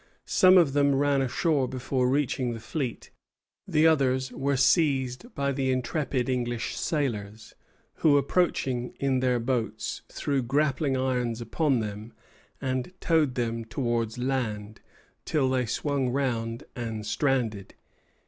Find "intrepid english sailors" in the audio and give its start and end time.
5.71-7.53